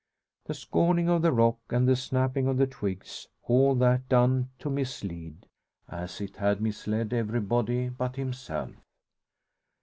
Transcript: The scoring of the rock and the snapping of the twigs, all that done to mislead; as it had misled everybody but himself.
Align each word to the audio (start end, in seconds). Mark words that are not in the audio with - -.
The 0.47 0.55
scoring 0.55 1.09
of 1.09 1.21
the 1.21 1.31
rock 1.31 1.59
and 1.69 1.87
the 1.87 1.95
snapping 1.95 2.47
of 2.47 2.57
the 2.57 2.65
twigs, 2.65 3.27
all 3.43 3.75
that 3.75 4.09
done 4.09 4.49
to 4.57 4.67
mislead; 4.71 5.45
as 5.87 6.19
it 6.19 6.37
had 6.37 6.59
misled 6.59 7.13
everybody 7.13 7.89
but 7.89 8.15
himself. 8.15 8.71